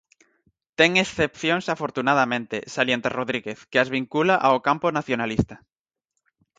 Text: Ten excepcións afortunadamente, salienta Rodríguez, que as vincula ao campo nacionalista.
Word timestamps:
Ten 0.79 0.91
excepcións 1.05 1.65
afortunadamente, 1.73 2.57
salienta 2.75 3.13
Rodríguez, 3.19 3.59
que 3.69 3.77
as 3.83 3.89
vincula 3.97 4.35
ao 4.47 4.57
campo 4.67 4.87
nacionalista. 4.97 5.55